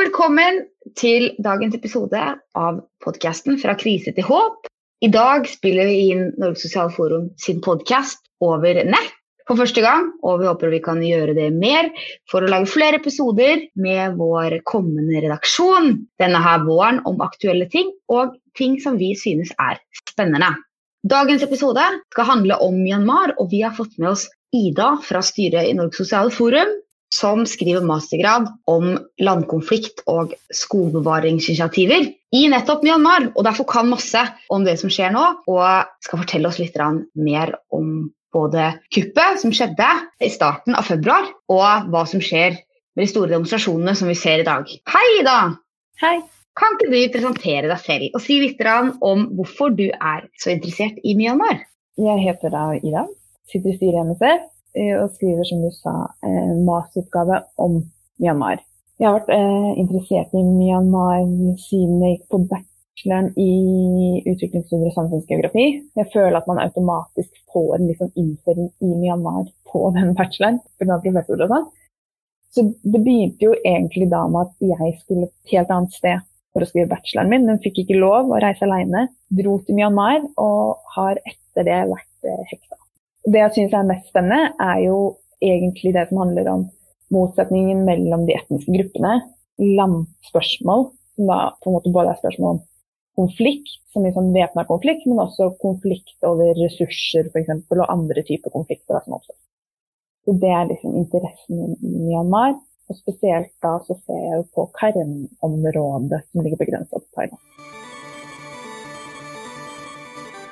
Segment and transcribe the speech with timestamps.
[0.00, 0.62] Velkommen
[0.96, 2.20] til dagens episode
[2.56, 4.68] av podkasten Fra krise til håp.
[5.04, 9.12] I dag spiller vi inn Norges Sosiale Forum sin podkast over nett
[9.44, 10.08] for første gang.
[10.24, 11.90] Og vi håper vi kan gjøre det mer
[12.32, 17.92] for å lage flere episoder med vår kommende redaksjon denne her våren om aktuelle ting
[18.08, 20.54] og ting som vi synes er spennende.
[21.04, 25.68] Dagens episode skal handle om Myanmar, og vi har fått med oss Ida fra styret
[25.68, 26.78] i Norges Sosiale Forum
[27.14, 33.32] som skriver mastergrad om landkonflikt og skogbevaringsinitiativer i nettopp Myanmar.
[33.34, 36.78] Og derfor kan masse om det som skjer nå, og skal fortelle oss litt
[37.18, 39.88] mer om både kuppet som skjedde
[40.22, 42.60] i starten av februar, og hva som skjer
[42.94, 44.70] med de store demonstrasjonene som vi ser i dag.
[44.90, 45.40] Hei, Ida!
[46.02, 46.20] Hei!
[46.58, 48.58] Kan ikke du presentere deg selv og si litt
[49.06, 51.62] om hvorfor du er så interessert i Myanmar?
[51.98, 53.04] Jeg heter da Ida,
[53.50, 55.94] sitter i styret i NSF og skriver, som du sa,
[56.26, 57.80] en masteroppgave om
[58.20, 58.60] Myanmar.
[59.00, 61.22] Jeg har vært eh, interessert i Myanmar
[61.62, 63.52] siden jeg gikk på bacheloren i
[64.28, 65.64] utviklingsstudier og samfunnsgeografi.
[65.96, 70.60] Jeg føler at man automatisk får en liksom innføring i Myanmar på den bacheloren.
[71.54, 71.70] sånn.
[72.52, 76.66] Så det begynte jo egentlig da med at jeg skulle et helt annet sted for
[76.66, 79.06] å skrive bacheloren min, men fikk ikke lov å reise alene.
[79.32, 82.76] Dro til Myanmar og har etter det vært eh, hekta.
[83.28, 84.96] Det jeg syns er mest spennende, er jo
[85.44, 86.62] egentlig det som handler om
[87.12, 89.18] motsetningen mellom de etniske gruppene.
[89.60, 90.86] Landspørsmål,
[91.16, 92.62] som da på en måte både er spørsmål om
[93.20, 97.52] konflikt, som i sånn væpna konflikt, men også konflikt over ressurser f.eks.
[97.76, 99.36] og andre typer konflikter som oppstår.
[100.24, 102.56] Så Det er liksom interessen min i Myanmar.
[102.90, 107.42] Og spesielt da så ser jeg jo på Karen-området som ligger begrensa til Thailand.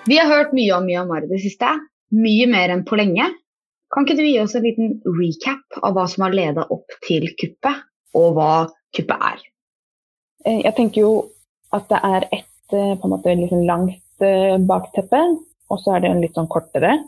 [0.06, 1.66] Vi har hørt mye om Myanmar i det siste
[2.14, 3.26] mye mer enn på lenge.
[3.92, 7.24] Kan ikke du gi oss en liten recap av hva som har leda opp til
[7.40, 7.84] kuppet,
[8.16, 8.52] og hva
[8.96, 9.44] kuppet er?
[10.44, 11.12] Eh, jeg tenker jo
[11.74, 15.22] at det er et eh, på en måte liksom langt eh, bakteppe,
[15.68, 16.98] og så er det en litt sånn kortere.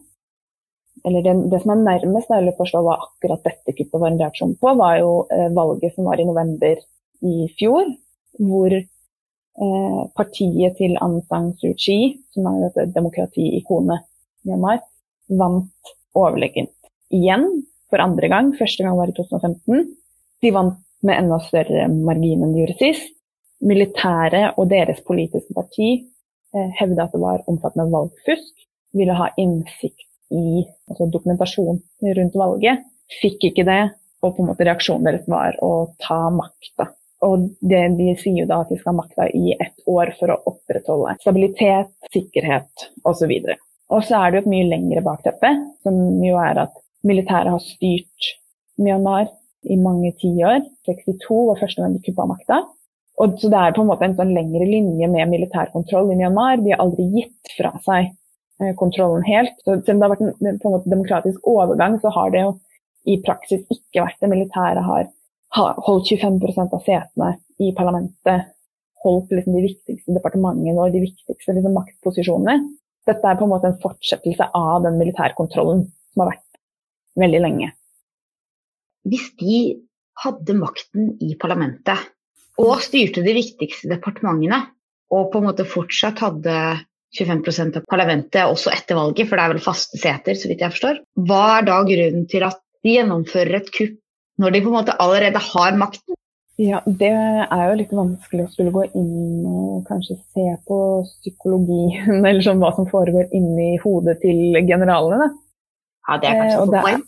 [1.06, 4.56] Eller det, det som er nærmest å forstå hva akkurat dette kuppet var en reaksjon
[4.60, 5.12] på, var jo
[5.56, 6.82] valget som var i november
[7.24, 7.88] i fjor,
[8.36, 8.74] hvor
[10.16, 13.96] partiet til Aung San Suu Kyi, som er et demokrati-ikone
[14.44, 14.82] Myanmar,
[15.30, 16.74] vant overlegent
[17.14, 17.46] igjen
[17.90, 18.52] for andre gang.
[18.58, 19.88] Første gang var i 2015.
[20.40, 23.16] De vant med enda større margin enn de gjorde sist.
[23.60, 28.54] Militæret og deres politiske parti eh, hevda at det var omfattende valgfusk.
[28.96, 31.80] Ville ha innsikt i altså dokumentasjon
[32.18, 32.86] rundt valget.
[33.20, 33.82] Fikk ikke det,
[34.22, 36.90] og på en måte reaksjonen deres var å ta makta.
[37.26, 40.32] Og det, De sier jo da at de skal ha makta i ett år for
[40.32, 43.34] å opprettholde stabilitet, sikkerhet osv.
[43.90, 45.50] Og så er det jo et mye lengre bakteppe,
[45.84, 48.34] som jo er at militæret har styrt
[48.80, 49.26] Myanmar
[49.68, 50.62] i mange tiår.
[50.88, 52.62] 62 var første gang de kuppa makta.
[53.20, 56.62] Og så det er på en måte en sånn lengre linje med militærkontroll i Myanmar.
[56.62, 58.08] De har aldri gitt fra seg
[58.62, 59.58] eh, kontrollen helt.
[59.64, 62.54] Så selv om det har vært en, en demokratisk overgang, så har det jo
[63.10, 64.30] i praksis ikke vært det.
[64.32, 65.10] Militæret har
[65.58, 68.54] holdt 25% av setene i parlamentet,
[69.02, 72.60] holdt liksom de viktigste departementene og de viktigste liksom maktposisjonene
[73.10, 76.46] dette er på en måte en fortsettelse av den militærkontrollen som har vært
[77.20, 77.70] veldig lenge.
[79.08, 79.60] Hvis de
[80.20, 82.10] hadde makten i parlamentet
[82.60, 84.66] og styrte de viktigste departementene,
[85.10, 86.56] og på en måte fortsatt hadde
[87.18, 90.74] 25% av parlamentet også etter valget, for det er vel faste seter, så vidt jeg
[90.76, 91.00] forstår.
[91.26, 93.96] Hva er da grunnen til at de gjennomfører et kupp
[94.40, 96.19] når de på en måte allerede har makten?
[96.60, 102.18] Ja, Det er jo litt vanskelig å skulle gå inn og kanskje se på psykologien,
[102.28, 105.30] eller sånn hva som foregår inni hodet til generalene.
[106.08, 107.06] Ja, det er kanskje eh, poeng.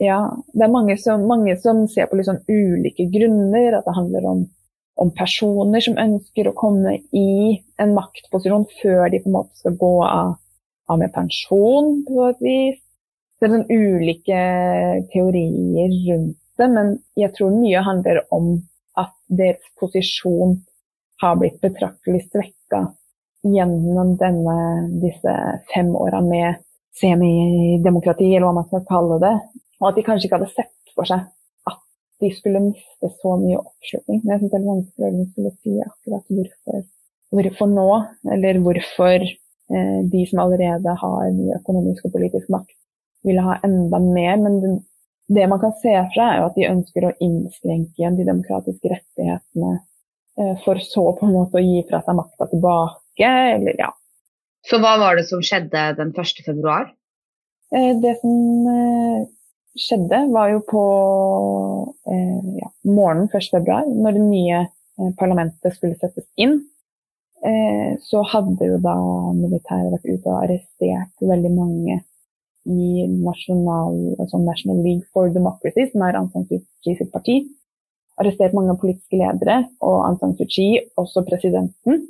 [0.00, 0.18] Ja,
[0.56, 3.76] det er mange som, mange som ser på liksom ulike grunner.
[3.78, 4.42] At det handler om,
[4.98, 9.76] om, personer som ønsker å komme i en maktposisjon før de på en måte skal
[9.78, 10.32] gå av,
[10.90, 12.80] av med pensjon, på et vis.
[13.38, 14.40] Det er sånn ulike
[15.12, 18.50] teorier rundt det, men jeg tror mye handler om
[19.00, 20.58] at deres posisjon
[21.20, 22.86] har blitt betraktelig svekka
[23.42, 24.56] gjennom denne,
[25.02, 25.34] disse
[25.74, 26.60] fem åra med
[27.00, 29.34] semidemokrati, eller hva man skal kalle det.
[29.80, 31.24] Og at de kanskje ikke hadde sett for seg
[31.70, 31.78] at
[32.20, 34.22] de skulle miste så mye oppslutning.
[34.22, 36.84] Men jeg syns det er vanskelig å skulle si akkurat hvorfor,
[37.36, 37.88] hvorfor nå,
[38.36, 42.76] eller hvorfor eh, de som allerede har mye økonomisk og politisk makt,
[43.24, 44.36] ville ha enda mer.
[44.44, 44.80] Men
[45.34, 48.90] det man kan se for seg, er at de ønsker å innskrenke igjen de demokratiske
[48.90, 53.92] rettighetene eh, for så på en måte å gi fra seg makta tilbake, eller ja.
[54.66, 56.42] Så hva var det som skjedde den 1.
[56.48, 56.90] februar?
[57.70, 59.22] Eh, det som eh,
[59.78, 60.84] skjedde, var jo på
[62.10, 63.52] ja, morgenen 1.
[63.54, 64.60] februar, når det nye
[65.20, 66.58] parlamentet skulle settes inn,
[68.04, 68.96] så hadde jo da
[69.32, 72.00] militæret vært ute og arrestert veldig mange
[72.70, 77.40] i National, altså National League for Democracy, som er Aung San Suu Kyi sitt parti.
[78.20, 82.04] Arrestert mange politiske ledere, og Aung San Suu Kyi, også presidenten,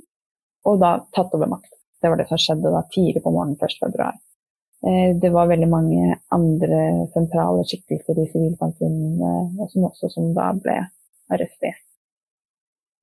[0.68, 1.72] og da tatt over makt.
[2.00, 4.10] Det var det som skjedde da tidlig på morgenen 1.2.
[4.88, 6.80] Eh, det var veldig mange andre
[7.12, 10.78] sentrale skikkelser i sivilsamfunnet som også som da ble
[11.30, 11.84] arrestert.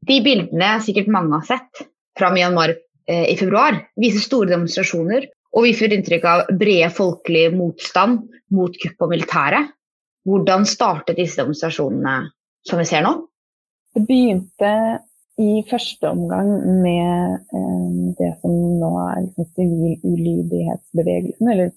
[0.08, 1.88] De bildene sikkert mange har sett
[2.18, 5.28] fra Myanmar eh, i februar, viser store demonstrasjoner
[5.58, 9.74] og vi får inntrykk av brede folkelig motstand mot kupp og militæret.
[10.28, 12.28] Hvordan startet disse demonstrasjonene
[12.68, 13.14] som vi ser nå?
[13.96, 14.72] Det begynte
[15.42, 16.50] i første omgang
[16.84, 17.90] med eh,
[18.20, 21.74] det som nå er liksom sivil ulydighetsbevegelsen, eller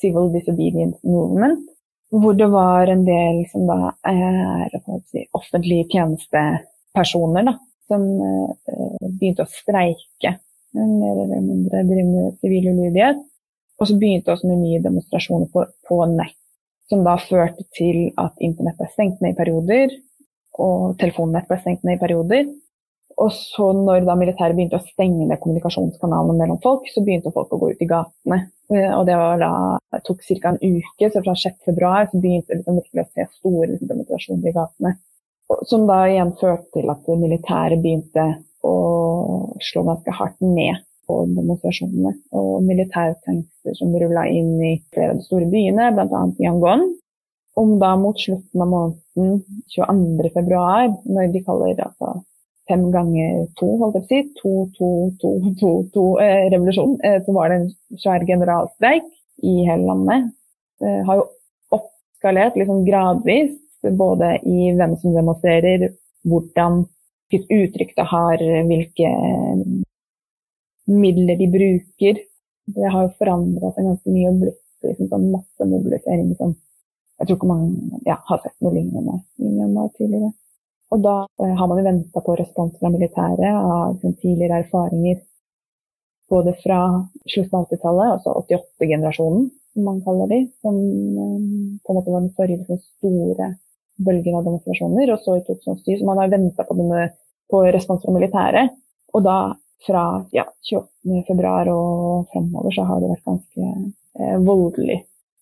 [0.00, 1.66] Civil Disobedience Movement,
[2.10, 4.70] hvor det var en del som da er
[5.10, 7.56] si, offentlige tjenestepersoner da,
[7.90, 8.54] som eh,
[9.06, 10.38] begynte å streike.
[10.76, 13.24] Mer eller mindre drive med sivil ulydighet.
[13.80, 16.36] Og så begynte også med mye demonstrasjoner på, på nett,
[16.92, 19.94] som da førte til at internett ble stengt ned i perioder,
[20.60, 22.50] og telefonnett ble stengt ned i perioder.
[23.20, 27.52] Og så når da militæret begynte å stenge ned kommunikasjonskanalene mellom folk, så begynte folk
[27.52, 28.38] å gå ut i gatene.
[28.72, 29.52] Eh, og det, da,
[29.92, 30.52] det tok ca.
[30.52, 31.72] en uke, så fra 6.2
[32.12, 34.94] så begynte liksom virkelig å se store demonstrasjoner i gatene.
[35.66, 38.28] Som da igjen førte til at militæret begynte
[38.66, 38.76] å
[39.64, 42.14] slå ganske hardt ned på demonstrasjonene.
[42.36, 46.24] Og militærtjenester som rulla inn i flere av de store byene, bl.a.
[46.44, 46.88] Yangon.
[47.60, 49.40] Om da mot slutten av måneden,
[49.74, 52.20] 22.2, når de kaller altså
[52.70, 54.90] fem ganger to, holdt jeg på å si, to, to,
[55.20, 59.08] to, to, to eh, revolusjon, eh, så var det en svær generalstreik
[59.42, 60.30] i hele landet.
[60.84, 61.26] Eh, har jo
[61.74, 63.56] oppskalert liksom gradvis,
[63.98, 65.88] både i hvem som demonstrerer,
[66.28, 66.84] hvordan
[67.30, 69.10] hvilket uttrykk det har, hvilke
[70.90, 72.18] midler de bruker.
[72.70, 76.54] Det har jo forandra seg ganske mye og blitt liksom sånn massemobilisering som
[77.20, 77.64] jeg tror ikke man
[78.08, 80.30] ja, har sett noe lignende i Myanmar tidligere.
[80.90, 85.18] Og da eh, har man jo venta på respons fra militæret av liksom, tidligere erfaringer
[86.32, 86.78] både fra
[87.26, 91.36] slutten av 80-tallet, altså 88-generasjonen, som man kaller de, som eh,
[91.84, 93.50] på en måte var den forrige liksom, store
[94.06, 95.98] bølgen av demonstrasjoner, og så i 2007.
[96.00, 96.76] Så man har venta på,
[97.50, 98.76] på respons fra militæret.
[99.14, 99.38] Og da
[99.86, 100.04] fra
[100.36, 103.68] ja, 28.2 og fremover så har det vært ganske
[104.20, 105.00] eh, voldelig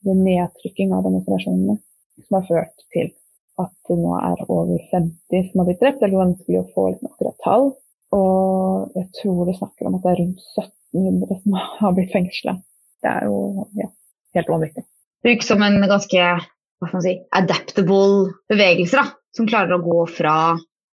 [0.08, 1.78] nedtrykking av demonstrasjonene,
[2.22, 3.10] som har ført til
[3.58, 5.98] at det nå er over 50 som har blitt drept.
[6.00, 7.66] Det er vanskelig å få liksom akkurat tall.
[8.14, 12.54] Og jeg tror det snakker om at det er rundt 1700 som har blitt fengsla.
[13.02, 13.90] Det er jo ja,
[14.38, 14.86] helt vanvittig.
[15.18, 16.30] Det virker som en ganske
[16.78, 19.02] hva skal man si, adaptable bevegelser.
[19.02, 20.34] da, som klarer å gå fra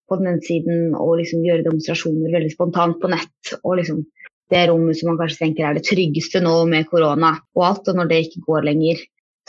[0.10, 3.56] på den ene siden og liksom gjøre demonstrasjoner veldig spontant på nett.
[3.64, 4.04] og liksom
[4.52, 7.88] det rommet som man kanskje tenker er det tryggeste nå med korona og alt.
[7.90, 9.00] Og når det ikke går lenger,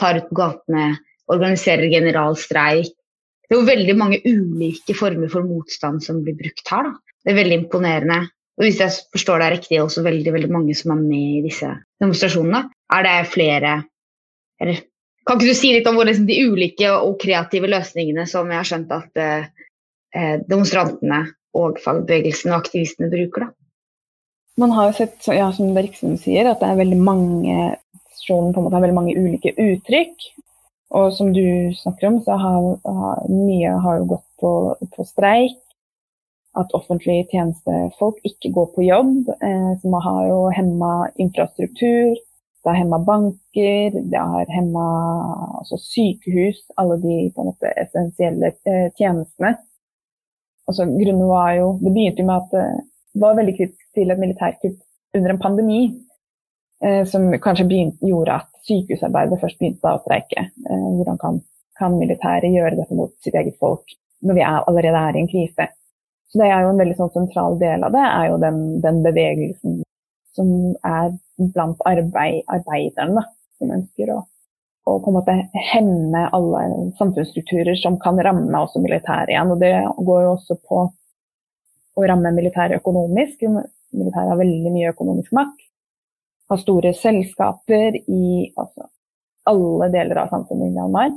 [0.00, 0.84] tar ut på gatene,
[1.32, 2.92] organiserer generalstreik,
[3.44, 6.88] det er jo veldig mange ulike former for motstand som blir brukt her.
[6.88, 7.18] Da.
[7.24, 8.20] Det er veldig imponerende.
[8.54, 11.44] Og hvis jeg forstår det riktig, er også veldig, veldig mange som er med i
[11.44, 11.68] disse
[12.00, 12.62] demonstrasjonene.
[12.94, 13.74] Er det flere
[14.62, 14.80] eller,
[15.24, 18.60] Kan ikke du si litt om hvor liksom, de ulike og kreative løsningene som jeg
[18.60, 19.46] har skjønt at eh,
[20.14, 21.24] eh demonstrantene
[21.56, 23.46] og fagbevegelsen og aktivistene bruker?
[23.46, 23.54] da?
[24.60, 27.56] Man har jo sett, ja, som Bergsen sier, at det er veldig mange
[28.26, 30.28] på en måte har veldig mange ulike uttrykk.
[30.94, 34.52] Og som du snakker om, så har, har mye har jo gått på,
[34.94, 35.58] på, streik.
[36.54, 39.30] At offentlige tjenestefolk ikke går på jobb.
[39.34, 42.14] Eh, som har jo hemma infrastruktur.
[42.64, 44.84] Det har hemma banker, det har hemma
[45.60, 49.52] altså sykehus, alle de på en måte essensielle eh, tjenestene.
[50.64, 54.22] Altså, grunnen var jo, Det begynte jo med at det var veldig kritisk til et
[54.22, 54.80] militærkupp
[55.18, 55.82] under en pandemi.
[56.84, 60.48] Eh, som kanskje begynt, gjorde at sykehusarbeidet først begynte å streike.
[60.68, 61.38] Eh, hvordan kan,
[61.78, 65.30] kan militæret gjøre dette mot sitt eget folk når vi er, allerede er i en
[65.30, 65.68] krise?
[66.28, 69.02] Så Det er jo en veldig sånn sentral del av det, er jo den, den
[69.04, 69.82] bevegelsen
[70.34, 70.48] som
[70.86, 71.14] er
[71.54, 73.24] blant arbeid, arbeiderne,
[73.58, 74.20] som ønsker å,
[74.86, 75.36] å, på en måte
[75.72, 76.64] hemme alle
[76.98, 79.54] samfunnsstrukturer som kan ramme også militæret igjen.
[79.54, 79.74] Og det
[80.10, 80.86] går jo også på
[81.94, 83.46] å ramme militæret økonomisk.
[83.94, 85.64] Militæret har veldig mye økonomisk makt
[86.48, 88.88] har store selskaper i altså,
[89.48, 91.14] alle deler av samfunnet i Myanmar.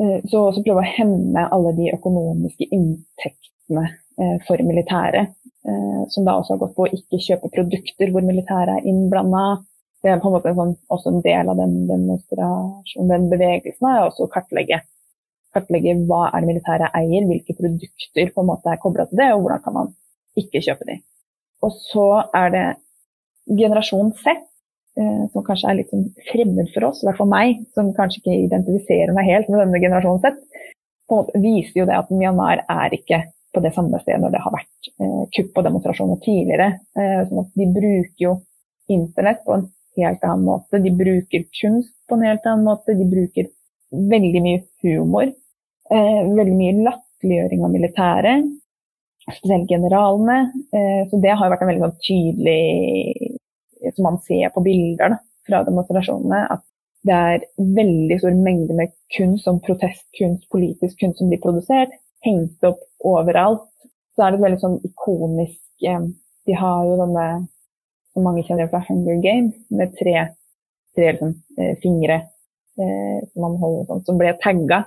[0.00, 5.34] Eh, så også prøve å hemme alle de økonomiske inntektene eh, for militæret.
[5.68, 9.60] Eh, som da også har gått på å ikke kjøpe produkter hvor militæret er innblanda.
[10.00, 13.88] Det er på en måte en sånn, også en del av den demonstrasjonen, den bevegelsen,
[13.90, 14.80] er også å kartlegge
[15.54, 19.30] kartlegge hva er det militæret eier, hvilke produkter på en måte er kobla til det,
[19.34, 19.90] og hvordan kan man
[20.38, 21.00] ikke kjøpe de.
[21.66, 22.06] Og så
[22.38, 22.66] er det
[23.58, 24.36] generasjon Z,
[25.00, 28.22] eh, som kanskje er litt sånn fremmed for oss, i hvert fall meg, som kanskje
[28.22, 30.38] ikke identifiserer meg helt med denne generasjonen Z,
[31.10, 34.34] på en måte viser jo det at Myanmar er ikke på det samme stedet når
[34.34, 36.68] det har vært eh, kupp og demonstrasjoner tidligere.
[36.96, 38.34] Eh, sånn de bruker jo
[38.90, 39.66] internett på en
[39.98, 40.82] helt annen måte.
[40.82, 42.96] De bruker kunst på en helt annen måte.
[42.98, 43.50] De bruker
[43.90, 45.32] veldig mye humor.
[45.90, 48.48] Eh, veldig mye latterliggjøring av militæret.
[49.30, 50.38] Spesielt generalene.
[50.74, 53.36] Eh, så det har vært en veldig sånn tydelig
[53.96, 55.16] Som man ser på bilder da,
[55.48, 56.60] fra demonstrasjonene, at
[57.08, 61.94] det er veldig stor mengde med kunst, som protestkunst, politisk kunst som blir produsert,
[62.26, 63.66] hengt opp overalt.
[64.14, 66.04] Så er det et veldig sånn ikonisk eh,
[66.48, 67.26] De har jo denne
[68.10, 70.14] som mange kjenner fra Hunger Games, med tre,
[70.96, 72.16] tre liksom, eh, fingre
[72.80, 74.80] eh, som man holder sånn, som ble tagga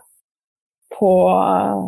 [0.97, 1.83] på eh,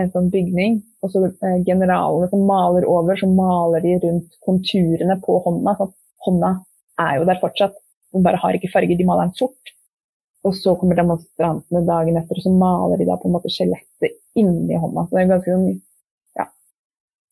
[0.00, 0.80] en sånn bygning.
[1.04, 5.76] Og så eh, generalene som maler over, så maler de rundt konturene på hånda.
[5.80, 5.90] Så
[6.28, 6.52] hånda
[7.04, 7.80] er jo der fortsatt,
[8.14, 9.74] den bare har ikke farge, de maler den sort.
[10.44, 14.18] Og så kommer demonstrantene dagen etter, og så maler de da på en måte skjelettet
[14.36, 15.06] inni hånda.
[15.06, 15.68] Så det er ganske sånn
[16.38, 16.48] ja.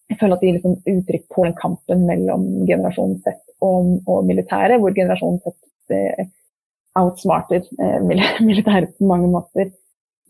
[0.09, 4.25] Jeg føler at de gir sånn uttrykk på den kampen mellom generasjon Z og, og
[4.28, 6.33] militæret, hvor generasjon Z eh,
[6.99, 8.00] outsmarter eh,
[8.49, 9.71] militæret på mange måter.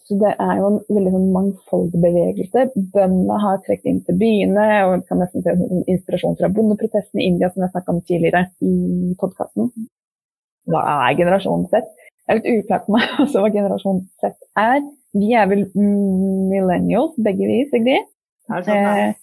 [0.03, 2.67] Så det er jo en veldig sånn mangfoldig bevegelse.
[2.75, 7.23] Bøndene har trukket inn til byene, og vi kan nesten se en inspirasjon fra bondeprotesten
[7.23, 9.71] i India, som jeg snakka om tidligere i podkasten.
[10.67, 11.87] Hva er generasjonen Z?
[12.23, 14.83] Det er litt uklart for meg også hva generasjon Z er.
[15.13, 18.07] Vi er vel millennials, begge vi, Sigrid.
[18.49, 19.17] Jeg sånn, eh,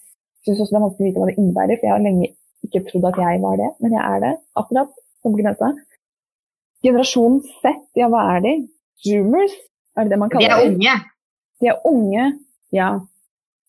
[0.44, 2.28] syns også det er vanskelig å vite hva det innebærer, for jeg har lenge
[2.66, 4.98] ikke trodd at jeg var det, men jeg er det akkurat.
[5.20, 5.66] som grensa.
[6.80, 8.52] Generasjon Z, ja hva er de?
[9.04, 9.52] Zoomers,
[9.98, 10.78] er det det man kaller dem?
[10.80, 10.94] De er unge.
[11.60, 12.22] De er unge,
[12.72, 12.86] ja.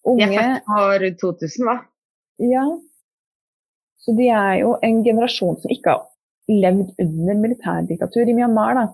[0.07, 0.29] Unge.
[0.31, 1.75] De er født år 2000, hva?
[2.53, 2.63] Ja.
[3.99, 6.07] Så de er jo en generasjon som ikke har
[6.47, 8.79] levd under militærdiktatur i Myanmar.
[8.79, 8.87] da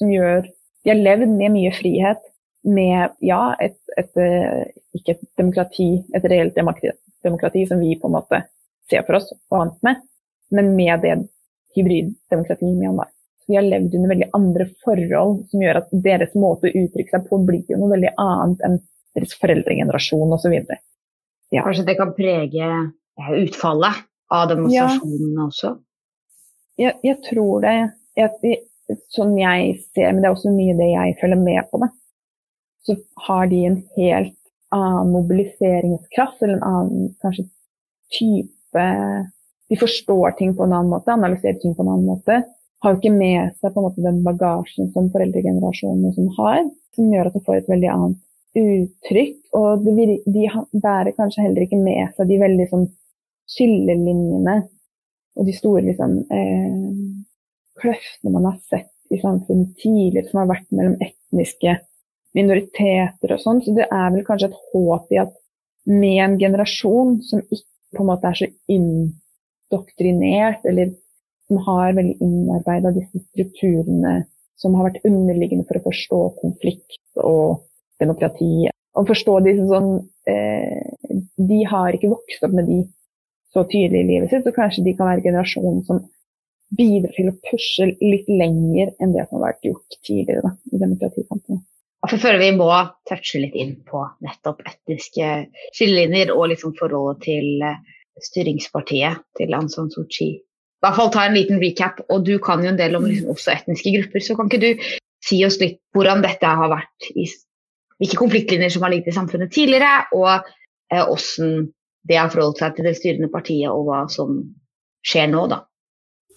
[0.00, 0.48] som gjør
[0.80, 2.20] De har levd med mye frihet,
[2.64, 4.62] med ja, et, et, eh,
[4.96, 8.40] ikke et demokrati, et reelt demokrati, demokrati, som vi på en måte
[8.88, 10.00] ser for oss og vant med,
[10.56, 11.18] men med det
[11.76, 13.10] hybriddemokratiet i Myanmar.
[13.50, 17.28] Vi har levd under veldig andre forhold som gjør at deres måte å uttrykke seg
[17.28, 18.80] på blir noe veldig annet enn
[19.18, 20.56] deres foreldregenerasjon osv.
[21.50, 21.64] Ja.
[21.64, 22.68] Kanskje det kan prege
[23.40, 25.46] utfallet av demonstrasjonene ja.
[25.48, 25.72] også?
[26.80, 27.74] Jeg, jeg, tror det.
[28.16, 28.60] Jeg,
[29.14, 31.90] sånn jeg ser, men det er også mye det jeg følger med på, det,
[32.86, 34.36] så har de en helt
[34.74, 37.48] annen mobiliseringskraft, eller en annen kanskje
[38.16, 38.86] type
[39.70, 42.40] De forstår ting på en annen måte, analyserer ting på en annen måte.
[42.82, 46.64] Har jo ikke med seg på en måte den bagasjen som foreldregenerasjonene som har,
[46.96, 49.36] som gjør at de får et veldig annet uttrykk.
[49.60, 52.88] Og de, de bærer kanskje heller ikke med seg de veldig sånn
[53.50, 54.56] skillelinjene
[55.38, 56.74] og de store liksom eh,
[57.80, 61.76] kløftene man har sett i samfunnet tidligere, som har vært mellom etniske
[62.36, 63.62] minoriteter og sånn.
[63.64, 65.34] Så det er vel kanskje et håp i at
[65.90, 70.92] med en generasjon som ikke på en måte er så indoktrinert, eller
[71.50, 74.20] som har veldig innarbeida disse strukturene
[74.60, 77.64] som har vært underliggende for å forstå konflikt og
[78.00, 78.68] demokrati.
[78.98, 79.90] Og forstå de sånn
[80.28, 82.80] eh, De har ikke vokst opp med de
[83.54, 86.04] så tydelig i livet sitt, så kanskje de kan være generasjonen som
[86.76, 90.80] bidrar til å pushe litt lenger enn det som har vært gjort tidligere da, i
[90.82, 91.64] demokratikampen.
[92.00, 92.68] Jeg føler vi må
[93.08, 95.26] touche litt inn på nettopp etniske
[95.76, 97.82] skillelinjer og liksom forholdet til eh,
[98.24, 100.38] styringspartiet til Aung San Suu Kyi.
[100.40, 103.34] I hvert fall ta en liten recap, og du kan jo en del om liksom
[103.34, 104.24] også etniske grupper.
[104.24, 104.86] Så kan ikke du
[105.26, 107.26] si oss litt hvordan dette har vært i
[108.00, 110.48] hvilke konfliktlinjer som har ligget i samfunnet tidligere, og
[110.88, 111.68] eh, hvordan
[112.08, 114.40] det har forholdt seg til det styrende partiet, og hva som
[115.04, 115.66] skjer nå, da.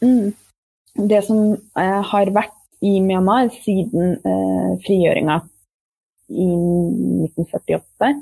[0.02, 0.34] Mm.
[1.10, 5.40] Det som eh, har vært i Myanmar siden eh, frigjøringa
[6.30, 6.50] i
[7.30, 8.14] 1948,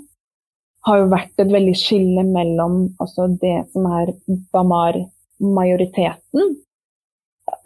[0.87, 4.13] har jo vært et veldig skille mellom altså, det som er
[4.53, 6.55] Bamar-majoriteten,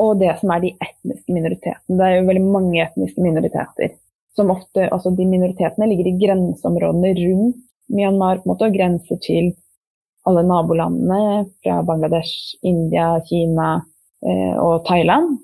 [0.02, 1.98] og det som er de etniske minoritetene.
[2.00, 3.94] Det er jo veldig mange etniske minoriteter.
[4.36, 7.62] Som ofte, altså De minoritetene ligger i grenseområdene rundt
[7.94, 9.54] Myanmar på en måte, og grenser til
[10.26, 13.86] alle nabolandene fra Bangladesh, India, Kina,
[14.26, 15.36] og Thailand.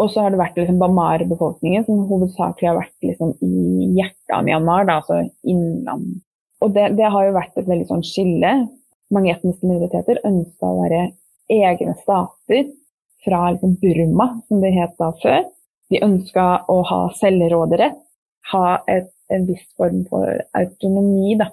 [0.00, 4.44] Og så har det vært liksom Bamar-befolkningen som hovedsakelig har vært liksom i hjertet av
[4.46, 6.22] Myanmar, da, altså innland.
[6.62, 8.52] Og det, det, har jo vært et veldig sånn skille.
[9.12, 11.02] Mange etniske minoriteter ønska å være
[11.52, 12.70] egne stater
[13.22, 15.42] fra liksom Burma, som det het da før.
[15.92, 17.98] De ønska å ha selvråderett.
[18.52, 21.46] ha et, en viss form for autonomi da,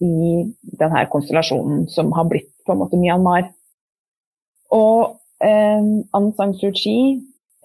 [0.00, 0.46] i
[0.80, 3.50] denne konstellasjonen som har blitt på en måte Myanmar.
[4.72, 5.82] Og eh,
[6.16, 7.20] Aung San Suu Kyi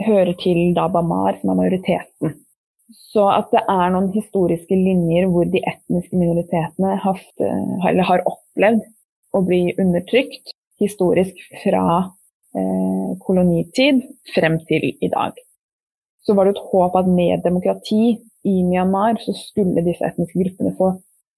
[0.05, 2.36] hører til da Bamar, som er majoriteten.
[3.12, 8.86] Så at det er noen historiske linjer hvor de etniske minoritetene har, eh, har opplevd
[9.36, 11.84] å bli undertrykt historisk fra
[12.55, 14.03] eh, kolonitid
[14.36, 15.34] frem til i dag.
[16.24, 18.17] Så var det et håp at med demokrati
[18.48, 20.93] i Myanmar så skulle disse etniske gruppene få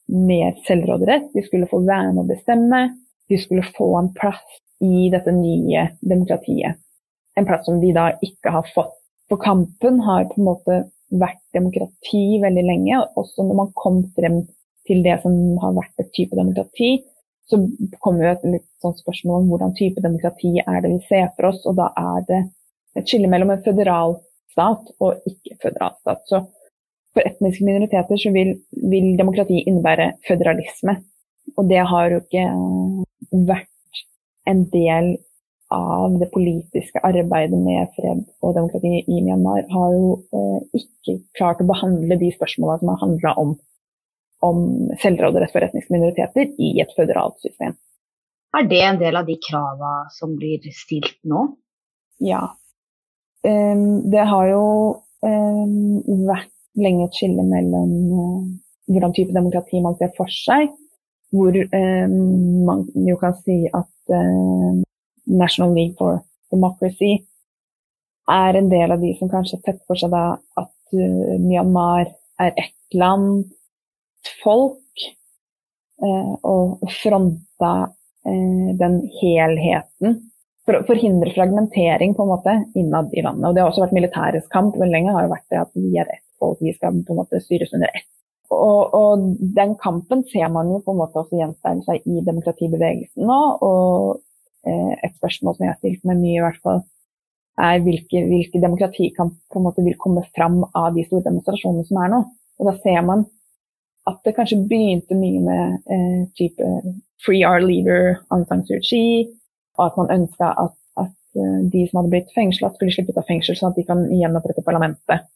[0.09, 1.29] mer selvråderett.
[1.33, 2.81] De skulle få være med å bestemme.
[3.29, 6.79] De skulle få en plass i dette nye demokratiet.
[7.37, 8.95] En plass som de da ikke har fått.
[9.29, 10.77] For kampen har på en måte
[11.09, 13.01] vært demokrati veldig lenge.
[13.19, 14.41] Også når man kom frem
[14.89, 16.97] til det som har vært et type demokrati,
[17.49, 17.59] så
[18.03, 21.49] kommer jo et litt sånn spørsmål om hvordan type demokrati er det vi ser for
[21.51, 21.61] oss.
[21.69, 22.41] Og da er det
[22.97, 24.17] et skille mellom en føderal
[24.53, 26.23] stat og ikke-føderal stat.
[26.29, 26.43] Så
[27.13, 28.53] for etniske minoriteter så vil,
[28.91, 30.99] vil, demokrati innebære føderalisme.
[31.57, 32.45] Og det har jo ikke
[33.49, 33.71] vært
[34.47, 35.17] en del
[35.69, 39.65] av det politiske arbeidet med fred og demokrati i Myanmar.
[39.69, 43.57] Har jo eh, ikke klart å behandle de spørsmålene som har handla om
[44.39, 44.59] om
[45.01, 47.73] selvråderett for etniske minoriteter i et føderalt system.
[48.55, 51.43] Er det en del av de krava som blir stilt nå?
[52.23, 52.45] Ja.
[53.43, 54.63] Det har jo
[55.19, 58.47] vært lenge et skille mellom uh,
[58.89, 60.71] hvordan type demokrati man ser for seg.
[61.35, 61.53] Hvor
[62.65, 67.19] man jo kan si at National League for Democracy
[68.29, 72.97] er en del av de som kanskje setter for seg at eh, Myanmar er ett
[72.97, 73.49] land
[74.43, 75.05] folk
[76.03, 77.73] eh, og fronta
[78.25, 80.19] eh, den helheten.
[80.67, 83.47] For å forhindre fragmentering på en måte innad i landet.
[83.49, 85.15] Og Det har også vært militærets kamp veldig lenge.
[85.15, 87.73] har jo vært det at Vi er ett folk, vi skal på en måte styres
[87.73, 88.09] under ett.
[88.49, 93.27] Og, og, den kampen ser man jo på en måte også gjenspeile seg i demokratibevegelsen
[93.29, 93.41] nå.
[93.65, 94.21] Og
[94.65, 96.81] eh, et spørsmål som jeg har stilt meg mye, i hvert fall,
[97.59, 102.01] er hvilke, hvilke demokratikamp på en måte vil komme fram av de store demonstrasjonene som
[102.01, 102.23] er nå.
[102.59, 103.27] Og da ser man
[104.09, 106.69] at det kanskje begynte mye med eh, type
[107.25, 109.27] Free Our Leader, Aung San Suu Kyi,
[109.77, 113.21] og at man ønska at, at, eh, de som hadde blitt fengsla, skulle slippe ut
[113.21, 115.27] av fengsel, sånn at de kan gjenopprette parlamentet.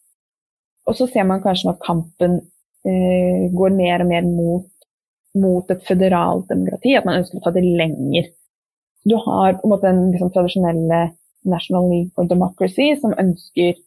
[0.88, 2.42] Og så ser man kanskje at kampen
[2.84, 4.70] går mer og mer mot,
[5.40, 8.28] mot, et føderalt demokrati, at man ønsker å ta det lenger.
[9.08, 11.00] Du har på en måte den liksom, tradisjonelle
[11.48, 13.80] National League for Democracy, som ønsker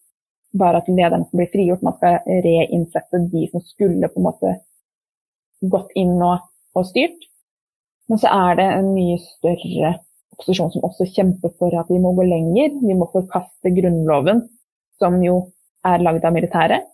[0.57, 1.85] bare at lederne skal bli frigjort.
[1.85, 4.57] Man skal reinsette de som skulle på en måte
[5.73, 7.29] gått inn og, og styrt.
[8.09, 9.95] Men så er det en mye større
[10.37, 12.77] opposisjon som også kjemper for at vi må gå lenger.
[12.83, 14.45] Vi må forkaste Grunnloven,
[15.01, 15.41] som jo
[15.87, 16.87] er lagd av militæret.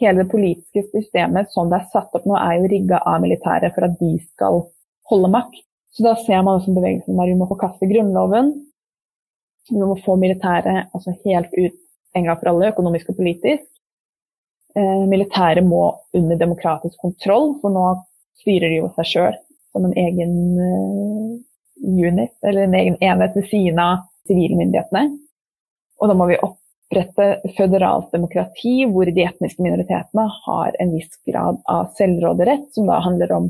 [0.00, 3.72] Hele det politiske systemet sånn det er satt opp nå, er jo rigga av militæret
[3.76, 4.66] for at de skal
[5.10, 5.62] holde makt.
[5.96, 8.52] Så da ser man også bevegelsen der vi må forkaste Grunnloven.
[9.70, 11.78] Vi må få militæret altså helt ut
[12.16, 13.64] en gang for alle, økonomisk og politisk.
[14.76, 15.82] Eh, militæret må
[16.16, 17.86] under demokratisk kontroll, for nå
[18.42, 19.38] styrer de jo seg sjøl
[19.72, 21.32] som en egen uh,
[21.84, 25.10] unit, eller en egen enhet ved siden av sivilmyndighetene.
[26.00, 26.38] Og da må vi
[26.86, 33.00] opprette føderalt demokrati hvor de etniske minoritetene har en viss grad av selvråderett, som da
[33.02, 33.48] handler om,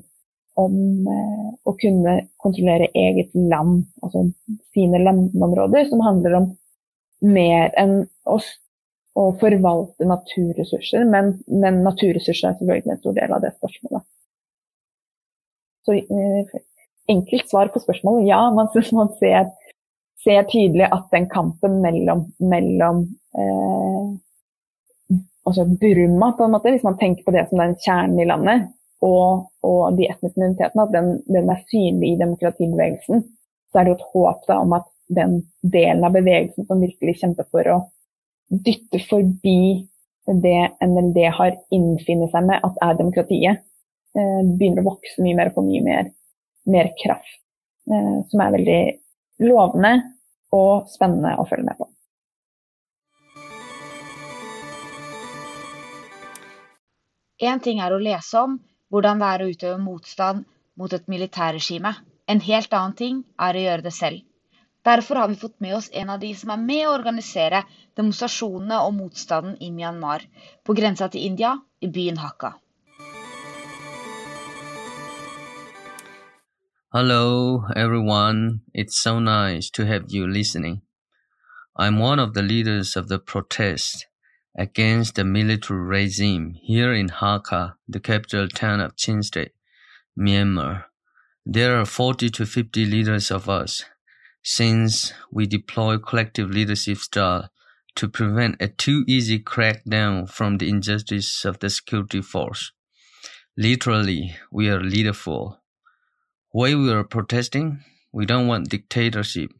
[0.57, 0.77] om
[1.13, 4.27] eh, å kunne kontrollere eget land, altså
[4.73, 6.55] sine landområder, som handler om
[7.27, 8.41] mer enn å
[9.17, 14.05] å forvalte naturressurser, men, men, naturressurser er selvfølgelig en stor del av det spørsmålet.
[15.87, 16.57] Så eh,
[17.15, 18.69] enkelt svar på spørsmålet ja, man,
[18.99, 19.49] man ser,
[20.27, 23.05] ser, tydelig at den kampen mellom, mellom
[23.39, 24.07] eh,
[25.47, 28.67] altså Burma, på en måte, hvis man tenker på det som den kjernen i landet,
[29.07, 33.27] og, og de etniske minoritetene, at den, den, er synlig i demokratibevegelsen,
[33.71, 37.21] så er det jo et håp da, om at den delen av bevegelsen som virkelig
[37.21, 37.77] kjemper for å
[38.51, 39.87] dytte forbi
[40.27, 43.63] det NLD har innfinnet seg med at er demokratiet,
[44.19, 46.09] eh, begynner å vokse mye mer og få mye mer,
[46.67, 47.39] mer kraft.
[47.87, 48.81] Eh, som er veldig
[49.47, 49.93] lovende
[50.55, 51.89] og spennende å følge med på.
[57.47, 58.57] Én ting er å lese om
[58.89, 60.47] hvordan det er å utøve motstand
[60.81, 61.93] mot et militærregime.
[62.27, 64.23] En helt annen ting er å gjøre det selv.
[64.87, 67.65] Derfor har vi fått med oss en av de som er med å organisere
[67.99, 70.23] demonstrasjonene og motstanden i Myanmar,
[70.65, 72.55] på grensa til India, i byen Hakka.
[76.99, 78.63] Hello, everyone.
[78.73, 80.81] It's so nice to have you listening.
[81.77, 84.07] I'm one of the leaders of the protest,
[84.57, 89.53] against the military regime here in Hakka, the capital town of Chin State,
[90.19, 90.85] Myanmar.
[91.45, 93.85] There are 40 to 50 leaders of us,
[94.43, 97.51] since we deploy collective leadership style
[97.97, 102.73] to prevent a too easy crackdown from the injustice of the security force.
[103.55, 105.61] Literally, we are leaderful.
[106.57, 107.85] Why we are protesting?
[108.15, 109.51] We don't want dictatorship.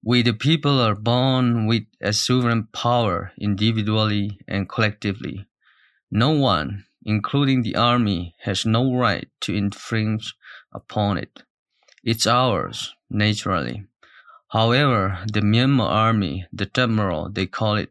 [0.00, 5.48] We, the people, are born with a sovereign power individually and collectively.
[6.12, 10.36] No one, including the army, has no right to infringe
[10.72, 11.42] upon it.
[12.04, 13.84] It's ours, naturally.
[14.50, 17.90] However, the Myanmar army, the Admiral, they call it,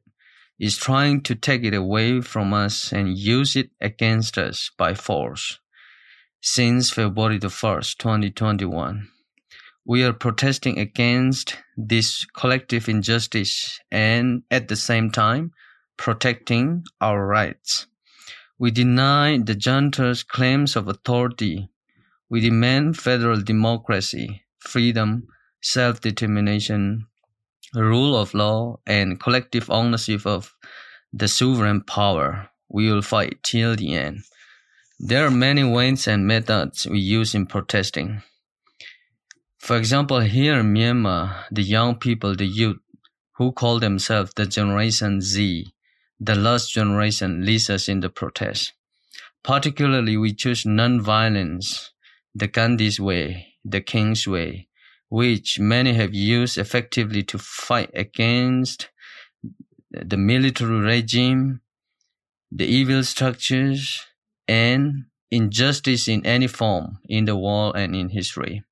[0.57, 5.59] is trying to take it away from us and use it against us by force.
[6.45, 9.07] Since February the 1st, 2021,
[9.85, 15.53] we are protesting against this collective injustice and at the same time
[15.95, 17.87] protecting our rights.
[18.59, 21.69] We deny the junta's claims of authority.
[22.29, 25.29] We demand federal democracy, freedom,
[25.61, 27.07] self determination,
[27.73, 30.53] rule of law, and collective ownership of
[31.13, 32.49] the sovereign power.
[32.67, 34.23] We will fight till the end.
[35.05, 38.23] There are many ways and methods we use in protesting.
[39.59, 42.77] For example, here in Myanmar, the young people, the youth,
[43.33, 45.73] who call themselves the Generation Z,
[46.21, 48.71] the last generation, leads us in the protest.
[49.43, 51.91] Particularly, we choose non-violence,
[52.33, 54.69] the Gandhi's way, the King's way,
[55.09, 58.89] which many have used effectively to fight against
[59.91, 61.59] the military regime,
[62.49, 64.01] the evil structures,
[64.47, 68.63] and injustice in any form in the world and in history.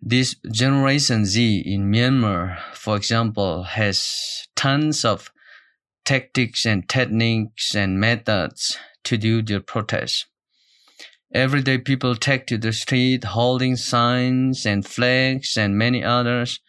[0.00, 5.32] This Generation Z in Myanmar, for example, has tons of
[6.04, 10.26] tactics and techniques and methods to do their protests.
[11.34, 16.60] Everyday people take to the street holding signs and flags and many others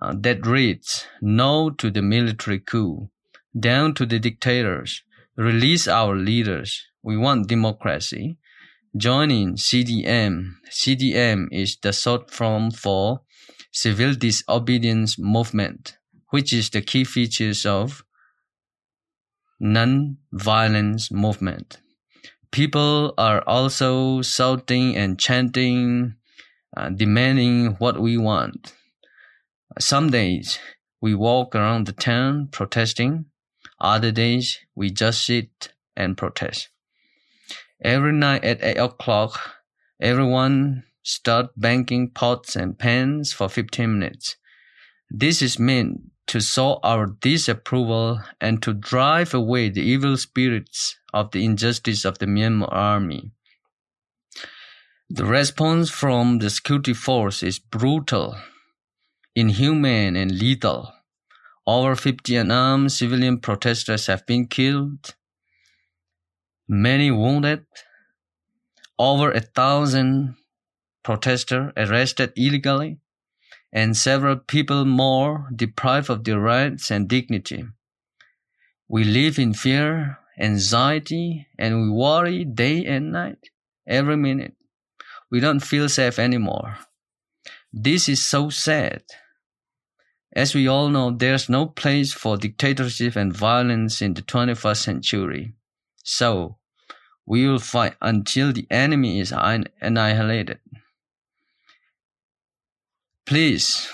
[0.00, 3.10] uh, that reads no to the military coup,
[3.58, 5.02] down to the dictators,
[5.38, 6.84] release our leaders.
[7.02, 8.36] We want democracy.
[8.94, 10.50] Join in CDM.
[10.70, 13.22] CDM is the short form for
[13.72, 15.96] Civil Disobedience Movement,
[16.28, 18.04] which is the key features of
[19.58, 21.78] non-violence movement
[22.50, 26.14] people are also shouting and chanting,
[26.76, 28.74] uh, demanding what we want.
[29.78, 30.58] Some days
[31.00, 33.26] we walk around the town protesting.
[33.80, 36.68] Other days we just sit and protest.
[37.80, 39.38] Every night at eight o'clock,
[40.00, 44.36] everyone start banking pots and pans for 15 minutes.
[45.10, 51.30] This is meant to show our disapproval and to drive away the evil spirits of
[51.30, 53.30] the injustice of the Myanmar army.
[55.08, 58.36] The response from the security force is brutal,
[59.34, 60.92] inhumane, and lethal.
[61.68, 65.14] Over 50 unarmed civilian protesters have been killed,
[66.66, 67.66] many wounded,
[68.98, 70.36] over a thousand
[71.02, 73.00] protesters arrested illegally,
[73.70, 77.66] and several people more deprived of their rights and dignity.
[78.88, 83.50] We live in fear, anxiety, and we worry day and night,
[83.86, 84.54] every minute.
[85.30, 86.78] We don't feel safe anymore.
[87.70, 89.02] This is so sad.
[90.38, 95.54] As we all know, there's no place for dictatorship and violence in the 21st century.
[96.04, 96.58] So,
[97.26, 100.60] we will fight until the enemy is annihilated.
[103.26, 103.88] Please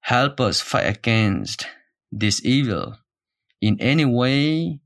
[0.00, 1.66] help us fight against
[2.10, 2.96] this evil
[3.60, 4.80] in any way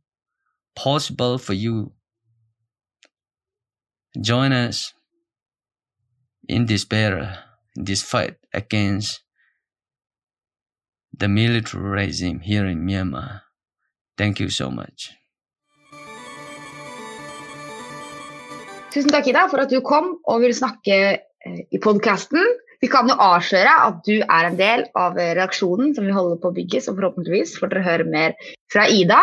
[0.75, 1.93] possible for you.
[4.21, 4.95] Join us
[6.49, 7.29] in this battle,
[7.77, 9.21] in this fight against
[11.19, 13.43] the military regime here in Myanmar.
[14.17, 15.13] Thank you so much.
[18.93, 22.43] Tusen takk, Ida, for at du kom og ville snakke eh, i podkasten.
[22.83, 26.51] Vi kan jo avsløre at du er en del av reaksjonen som vi holder på
[26.51, 28.35] å bygge, så forhåpentligvis får dere høre mer
[28.73, 29.21] fra Ida.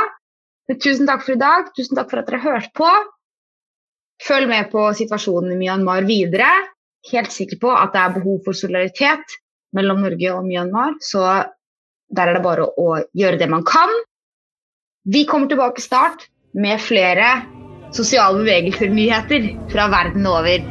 [0.72, 1.70] Tusen takk for i dag.
[1.78, 2.90] Tusen takk for at dere hørte på.
[4.26, 6.50] Følg med på situasjonen i Myanmar videre.
[7.12, 9.38] Helt sikker på at det er behov for solidaritet
[9.76, 11.24] mellom Norge og Myanmar, så
[12.16, 13.92] der er det bare å gjøre det man kan.
[15.10, 17.40] Vi kommer tilbake snart med flere
[17.96, 20.64] sosiale bevegelser-nyheter fra verden over.